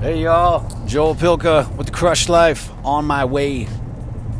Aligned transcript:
Hey 0.00 0.22
y'all, 0.22 0.64
Joel 0.86 1.16
Pilka 1.16 1.74
with 1.74 1.88
the 1.88 1.92
Crush 1.92 2.28
Life 2.28 2.70
on 2.84 3.04
my 3.04 3.24
way 3.24 3.64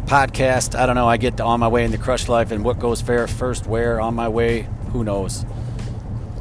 podcast. 0.05 0.79
I 0.79 0.87
don't 0.87 0.95
know. 0.95 1.09
I 1.09 1.17
get 1.17 1.41
on 1.41 1.59
my 1.59 1.67
way 1.67 1.85
in 1.85 1.91
the 1.91 1.99
Crush 1.99 2.29
Life 2.29 2.53
and 2.53 2.62
what 2.62 2.79
goes 2.79 3.01
fair 3.01 3.27
first 3.27 3.67
where 3.67 4.01
on 4.01 4.15
my 4.15 4.29
way. 4.29 4.68
Who 4.93 5.03
knows? 5.03 5.45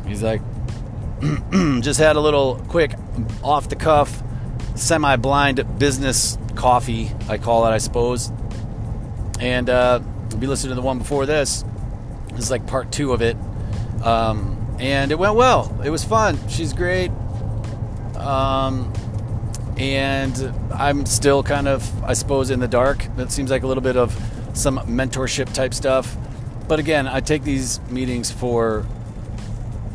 He's 0.05 0.21
like, 0.21 0.39
just 1.81 1.99
had 1.99 2.15
a 2.15 2.19
little 2.19 2.63
quick 2.67 2.93
off 3.43 3.69
the 3.69 3.75
cuff, 3.75 4.21
semi 4.75 5.15
blind 5.15 5.79
business 5.79 6.37
coffee. 6.53 7.09
I 7.27 7.39
call 7.39 7.65
it, 7.65 7.71
I 7.71 7.79
suppose. 7.79 8.31
And 9.39 9.67
uh, 9.67 9.99
if 10.31 10.39
you 10.39 10.47
listen 10.47 10.69
to 10.69 10.75
the 10.75 10.83
one 10.83 10.99
before 10.99 11.25
this, 11.25 11.65
this 12.33 12.41
is 12.41 12.51
like 12.51 12.67
part 12.67 12.91
two 12.91 13.13
of 13.13 13.23
it. 13.23 13.35
Um, 14.03 14.77
and 14.79 15.11
it 15.11 15.17
went 15.17 15.33
well. 15.33 15.75
It 15.83 15.89
was 15.89 16.03
fun. 16.03 16.37
She's 16.49 16.71
great. 16.71 17.09
Um, 18.15 18.93
and 19.77 20.53
I'm 20.73 21.05
still 21.05 21.43
kind 21.43 21.67
of, 21.67 22.03
I 22.03 22.13
suppose, 22.13 22.49
in 22.49 22.59
the 22.59 22.67
dark. 22.67 23.05
That 23.15 23.31
seems 23.31 23.51
like 23.51 23.63
a 23.63 23.67
little 23.67 23.83
bit 23.83 23.95
of 23.95 24.11
some 24.53 24.79
mentorship 24.79 25.53
type 25.53 25.73
stuff. 25.73 26.17
But 26.67 26.79
again, 26.79 27.07
I 27.07 27.21
take 27.21 27.43
these 27.43 27.79
meetings 27.89 28.31
for 28.31 28.85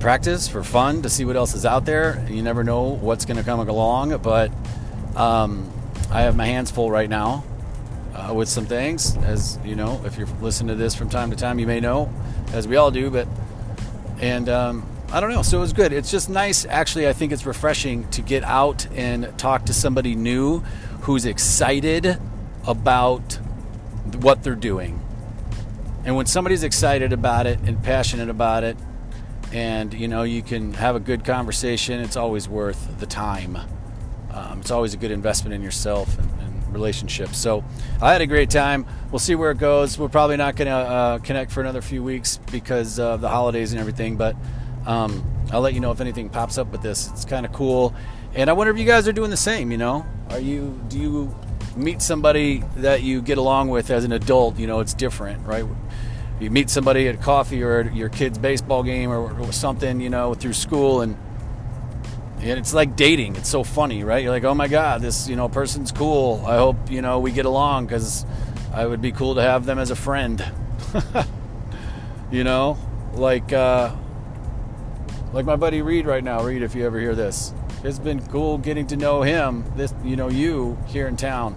practice, 0.01 0.49
for 0.49 0.63
fun, 0.63 1.03
to 1.03 1.09
see 1.09 1.25
what 1.25 1.37
else 1.37 1.55
is 1.55 1.67
out 1.67 1.85
there. 1.85 2.25
You 2.31 2.43
never 2.43 2.65
know 2.65 2.83
what's 2.83 3.25
going 3.25 3.37
to 3.37 3.43
come 3.43 3.61
along, 3.61 4.17
but 4.19 4.51
um, 5.17 5.71
I 6.11 6.23
have 6.23 6.37
my 6.37 6.47
hands 6.47 6.71
full 6.71 6.91
right 6.91 7.09
now 7.09 7.45
uh, 8.15 8.33
with 8.35 8.49
some 8.49 8.67
things. 8.67 9.17
As 9.19 9.59
you 9.65 9.75
know, 9.75 10.01
if 10.05 10.17
you're 10.17 10.29
listening 10.41 10.69
to 10.69 10.75
this 10.75 10.95
from 10.95 11.09
time 11.09 11.31
to 11.31 11.37
time, 11.37 11.59
you 11.59 11.67
may 11.67 11.81
know, 11.81 12.13
as 12.53 12.69
we 12.69 12.77
all 12.77 12.91
do. 12.91 13.11
But 13.11 13.29
and 14.21 14.49
um, 14.49 14.87
I 15.13 15.21
don't 15.21 15.31
know. 15.31 15.43
So 15.43 15.59
it 15.59 15.61
was 15.61 15.75
good. 15.75 15.93
It's 15.93 16.11
just 16.11 16.31
nice. 16.31 16.65
Actually, 16.65 17.07
I 17.07 17.13
think 17.13 17.33
it's 17.33 17.45
refreshing 17.45 18.09
to 18.13 18.23
get 18.23 18.43
out 18.45 18.87
and 18.95 19.39
talk 19.39 19.67
to 19.67 19.75
somebody 19.75 20.15
new 20.15 20.61
who's 21.03 21.27
excited 21.27 22.19
about 22.67 23.39
what 24.21 24.43
they're 24.43 24.55
doing. 24.55 24.99
And 26.07 26.17
when 26.17 26.25
somebody's 26.25 26.63
excited 26.63 27.13
about 27.13 27.47
it 27.47 27.61
and 27.61 27.83
passionate 27.83 28.31
about 28.31 28.65
it, 28.65 28.79
and 29.53 29.93
you 29.93 30.09
know, 30.09 30.23
you 30.23 30.43
can 30.43 30.73
have 30.73 30.97
a 30.97 31.01
good 31.01 31.27
conversation, 31.27 32.01
it's 32.01 32.17
always 32.17 32.49
worth 32.49 32.99
the 32.99 33.07
time. 33.07 33.59
Um, 34.33 34.61
it's 34.61 34.71
always 34.71 34.95
a 34.95 34.97
good 34.97 35.11
investment 35.11 35.53
in 35.53 35.63
yourself 35.63 36.19
and, 36.19 36.31
and, 36.41 36.53
relationships. 36.73 37.37
So 37.37 37.63
I 38.01 38.13
had 38.13 38.23
a 38.23 38.27
great 38.27 38.49
time. 38.49 38.87
We'll 39.11 39.19
see 39.19 39.35
where 39.35 39.51
it 39.51 39.59
goes. 39.59 39.99
We're 39.99 40.09
probably 40.09 40.39
not 40.39 40.57
going 40.57 40.69
to 40.69 40.73
uh, 40.73 41.19
connect 41.19 41.53
for 41.53 41.61
another 41.61 41.83
few 41.83 42.03
weeks 42.03 42.39
because 42.51 42.99
of 42.99 43.21
the 43.21 43.29
holidays 43.29 43.73
and 43.73 43.81
everything, 43.81 44.17
but 44.17 44.35
um, 44.87 45.25
I'll 45.53 45.61
let 45.61 45.75
you 45.75 45.81
know 45.81 45.91
if 45.93 46.01
anything 46.01 46.29
pops 46.29 46.59
up 46.59 46.73
with 46.73 46.83
this. 46.83 47.09
It's 47.11 47.25
kind 47.25 47.47
of 47.47 47.53
cool, 47.53 47.95
and 48.35 48.49
I 48.49 48.53
wonder 48.53 48.73
if 48.73 48.79
you 48.79 48.87
guys 48.87 49.07
are 49.07 49.13
doing 49.13 49.31
the 49.31 49.37
same. 49.37 49.71
You 49.71 49.79
know, 49.79 50.07
are 50.31 50.41
you 50.41 50.81
do 50.89 50.99
you 50.99 51.37
meet 51.77 52.03
somebody 52.03 52.65
that 52.77 53.03
you 53.03 53.23
get 53.23 53.39
along 53.39 53.69
with 53.69 53.91
as 53.91 54.05
an 54.05 54.13
adult? 54.13 54.59
You 54.59 54.67
know, 54.67 54.81
it's 54.81 54.95
different, 54.95 55.47
right? 55.47 55.65
You 56.41 56.51
meet 56.51 56.71
somebody 56.71 57.07
at 57.09 57.21
coffee 57.21 57.63
or 57.63 57.81
at 57.81 57.95
your 57.95 58.09
kid's 58.09 58.39
baseball 58.39 58.83
game 58.83 59.11
or, 59.11 59.53
something, 59.53 60.01
you 60.01 60.11
know, 60.11 60.35
through 60.35 60.55
school, 60.55 61.03
and 61.03 61.17
and 62.41 62.59
it's 62.59 62.75
like 62.75 62.97
dating. 62.97 63.37
It's 63.37 63.49
so 63.49 63.63
funny, 63.63 64.03
right? 64.03 64.23
You're 64.23 64.33
like, 64.33 64.45
oh 64.45 64.55
my 64.55 64.67
god, 64.67 65.03
this 65.03 65.29
you 65.29 65.37
know 65.37 65.49
person's 65.49 65.93
cool. 65.93 66.43
I 66.47 66.57
hope 66.57 66.91
you 66.91 67.03
know 67.03 67.21
we 67.21 67.31
get 67.31 67.47
along 67.47 67.87
because 67.87 68.27
I 68.73 68.87
would 68.87 69.01
be 69.01 69.13
cool 69.13 69.37
to 69.37 69.43
have 69.43 69.67
them 69.67 69.79
as 69.79 69.91
a 69.91 69.97
friend. 69.97 70.45
you 72.33 72.43
know, 72.43 72.79
like. 73.15 73.53
Uh, 73.53 73.95
like 75.33 75.47
my 75.47 75.57
buddy 75.57 75.83
Reed 75.83 76.07
right 76.07 76.23
now. 76.23 76.43
Reed, 76.43 76.63
if 76.63 76.75
you 76.75 76.85
ever 76.85 77.01
hear 77.01 77.15
this, 77.15 77.53
it's 77.83 77.99
been 77.99 78.25
cool 78.29 78.59
getting 78.59 78.87
to 78.89 78.97
know 78.97 79.23
him. 79.23 79.65
This, 79.77 79.95
you 80.05 80.17
know, 80.17 80.29
you 80.29 80.79
here 80.87 81.09
in 81.09 81.17
town, 81.17 81.57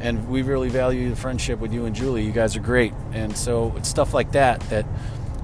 and 0.00 0.28
we 0.28 0.42
really 0.42 0.68
value 0.68 1.10
the 1.10 1.16
friendship 1.16 1.58
with 1.58 1.72
you 1.72 1.86
and 1.86 1.94
Julie. 1.94 2.24
You 2.24 2.32
guys 2.32 2.56
are 2.56 2.60
great, 2.60 2.94
and 3.12 3.36
so 3.36 3.74
it's 3.76 3.88
stuff 3.88 4.14
like 4.14 4.32
that 4.32 4.60
that 4.70 4.86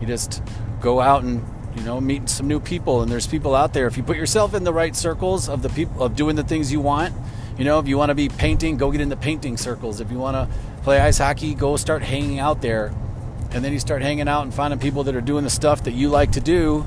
you 0.01 0.07
just 0.07 0.43
go 0.81 1.01
out 1.01 1.25
and 1.25 1.45
you 1.77 1.83
know 1.83 2.01
meet 2.01 2.29
some 2.29 2.47
new 2.47 2.61
people. 2.61 3.03
And 3.03 3.11
there's 3.11 3.27
people 3.27 3.55
out 3.55 3.75
there. 3.75 3.87
If 3.87 3.97
you 3.97 4.03
put 4.03 4.17
yourself 4.17 4.55
in 4.55 4.65
the 4.65 4.73
right 4.73 4.95
circles 4.95 5.49
of 5.49 5.63
the 5.63 5.69
people 5.69 6.03
of 6.03 6.15
doing 6.15 6.37
the 6.37 6.45
things 6.45 6.71
you 6.73 6.81
want, 6.81 7.15
you 7.59 7.65
know, 7.65 7.79
if 7.79 7.89
you 7.89 7.99
want 7.99 8.11
to 8.11 8.15
be 8.15 8.29
painting, 8.29 8.77
go 8.77 8.93
get 8.93 9.01
in 9.01 9.09
the 9.09 9.17
painting 9.17 9.57
circles. 9.57 10.01
If 10.01 10.13
you 10.13 10.19
want 10.19 10.37
to 10.37 10.57
play 10.83 11.01
ice 11.01 11.19
hockey, 11.19 11.55
go 11.55 11.77
start 11.77 12.03
hanging 12.03 12.39
out 12.39 12.63
there. 12.63 12.93
And 13.51 13.65
then 13.65 13.73
you 13.73 13.79
start 13.79 14.03
hanging 14.03 14.29
out 14.29 14.43
and 14.43 14.53
finding 14.53 14.79
people 14.79 15.05
that 15.05 15.17
are 15.17 15.21
doing 15.21 15.43
the 15.43 15.51
stuff 15.51 15.85
that 15.85 15.93
you 15.93 16.11
like 16.11 16.33
to 16.33 16.41
do 16.41 16.87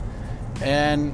and 0.62 1.14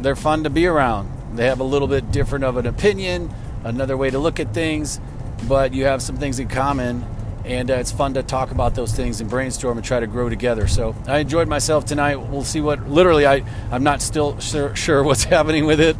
they're 0.00 0.16
fun 0.16 0.44
to 0.44 0.50
be 0.50 0.66
around. 0.66 1.36
They 1.36 1.46
have 1.46 1.60
a 1.60 1.64
little 1.64 1.88
bit 1.88 2.10
different 2.10 2.44
of 2.44 2.56
an 2.56 2.66
opinion, 2.66 3.32
another 3.64 3.96
way 3.96 4.10
to 4.10 4.18
look 4.18 4.40
at 4.40 4.52
things, 4.52 5.00
but 5.48 5.72
you 5.72 5.84
have 5.84 6.02
some 6.02 6.16
things 6.16 6.38
in 6.38 6.48
common, 6.48 7.04
and 7.44 7.70
uh, 7.70 7.74
it's 7.74 7.92
fun 7.92 8.14
to 8.14 8.22
talk 8.22 8.50
about 8.50 8.74
those 8.74 8.92
things 8.92 9.20
and 9.20 9.30
brainstorm 9.30 9.78
and 9.78 9.86
try 9.86 10.00
to 10.00 10.06
grow 10.06 10.28
together. 10.28 10.66
So 10.66 10.94
I 11.06 11.18
enjoyed 11.18 11.48
myself 11.48 11.84
tonight. 11.84 12.16
We'll 12.16 12.44
see 12.44 12.60
what. 12.60 12.88
Literally, 12.88 13.26
I 13.26 13.44
I'm 13.70 13.82
not 13.82 14.02
still 14.02 14.38
sure, 14.40 14.74
sure 14.74 15.02
what's 15.02 15.24
happening 15.36 15.66
with 15.66 15.80
it, 15.80 15.96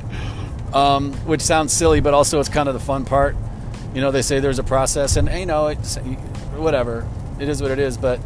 um, 0.75 1.13
which 1.27 1.41
sounds 1.41 1.73
silly, 1.73 2.01
but 2.01 2.15
also 2.15 2.41
it's 2.41 2.49
kind 2.49 2.69
of 2.69 2.75
the 2.75 2.81
fun 2.81 3.05
part. 3.05 3.37
You 3.95 4.01
know, 4.01 4.11
they 4.11 4.23
say 4.23 4.41
there's 4.41 4.59
a 4.59 4.65
process, 4.65 5.17
and 5.17 5.29
you 5.29 5.47
know, 5.47 5.69
it's 5.69 5.97
whatever. 6.57 7.09
It 7.39 7.49
is 7.49 7.63
what 7.63 7.71
it 7.71 7.79
is, 7.79 7.97
but 7.97 8.21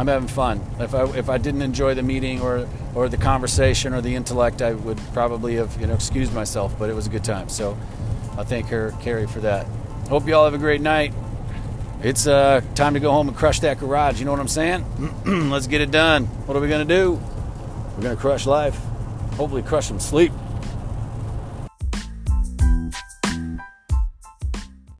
I'm 0.00 0.06
having 0.06 0.28
fun. 0.28 0.62
If 0.78 0.94
I 0.94 1.04
if 1.10 1.28
I 1.28 1.36
didn't 1.36 1.60
enjoy 1.60 1.92
the 1.92 2.02
meeting 2.02 2.40
or 2.40 2.66
or 2.94 3.10
the 3.10 3.18
conversation 3.18 3.92
or 3.92 4.00
the 4.00 4.14
intellect, 4.14 4.62
I 4.62 4.72
would 4.72 4.98
probably 5.12 5.56
have 5.56 5.78
you 5.78 5.86
know 5.86 5.92
excused 5.92 6.32
myself. 6.32 6.74
But 6.78 6.88
it 6.88 6.94
was 6.94 7.06
a 7.06 7.10
good 7.10 7.22
time, 7.22 7.50
so 7.50 7.76
I 8.38 8.44
thank 8.44 8.68
her, 8.68 8.94
Carrie, 9.02 9.26
for 9.26 9.40
that. 9.40 9.66
Hope 10.08 10.26
you 10.26 10.34
all 10.34 10.46
have 10.46 10.54
a 10.54 10.58
great 10.58 10.80
night. 10.80 11.12
It's 12.02 12.26
uh, 12.26 12.62
time 12.74 12.94
to 12.94 13.00
go 13.00 13.12
home 13.12 13.28
and 13.28 13.36
crush 13.36 13.60
that 13.60 13.78
garage. 13.78 14.20
You 14.20 14.24
know 14.24 14.30
what 14.30 14.40
I'm 14.40 14.48
saying? 14.48 14.86
Let's 15.50 15.66
get 15.66 15.82
it 15.82 15.90
done. 15.90 16.24
What 16.46 16.56
are 16.56 16.60
we 16.60 16.68
gonna 16.68 16.86
do? 16.86 17.20
We're 17.94 18.02
gonna 18.02 18.16
crush 18.16 18.46
life. 18.46 18.82
Hopefully, 19.34 19.62
crush 19.62 19.88
some 19.88 20.00
sleep. 20.00 20.32